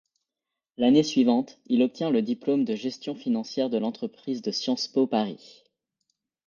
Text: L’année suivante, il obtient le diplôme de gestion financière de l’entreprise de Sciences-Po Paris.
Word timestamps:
L’année 0.77 1.03
suivante, 1.03 1.59
il 1.67 1.83
obtient 1.83 2.09
le 2.09 2.23
diplôme 2.23 2.65
de 2.65 2.73
gestion 2.73 3.13
financière 3.13 3.69
de 3.69 3.77
l’entreprise 3.77 4.41
de 4.41 4.49
Sciences-Po 4.49 5.05
Paris. 5.05 5.63